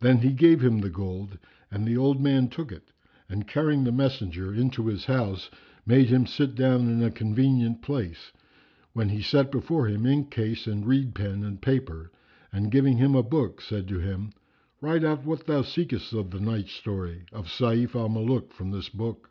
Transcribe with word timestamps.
Then 0.00 0.20
he 0.20 0.32
gave 0.32 0.64
him 0.64 0.78
the 0.78 0.88
gold 0.88 1.36
and 1.70 1.86
the 1.86 1.98
old 1.98 2.18
man 2.18 2.48
took 2.48 2.72
it 2.72 2.92
and 3.28 3.46
carrying 3.46 3.84
the 3.84 3.92
messenger 3.92 4.54
into 4.54 4.86
his 4.86 5.04
house 5.04 5.50
made 5.84 6.08
him 6.08 6.24
sit 6.26 6.54
down 6.54 6.88
in 6.88 7.02
a 7.02 7.10
convenient 7.10 7.82
place, 7.82 8.32
when 8.94 9.10
he 9.10 9.20
set 9.20 9.50
before 9.52 9.86
him 9.86 10.06
ink 10.06 10.30
case 10.30 10.66
and 10.66 10.86
reed 10.86 11.14
pen 11.14 11.44
and 11.44 11.60
paper 11.60 12.10
and 12.50 12.70
giving 12.72 12.96
him 12.96 13.14
a 13.14 13.22
book, 13.22 13.60
said 13.60 13.86
to 13.88 13.98
him, 13.98 14.30
"Write 14.80 15.04
out 15.04 15.26
what 15.26 15.44
thou 15.46 15.60
seekest 15.60 16.10
of 16.14 16.30
the 16.30 16.40
night 16.40 16.68
story[FN#352] 16.68 17.32
of 17.34 17.44
Sayf 17.48 17.94
al 17.94 18.08
Muluk 18.08 18.54
from 18.54 18.70
this 18.70 18.88
book." 18.88 19.28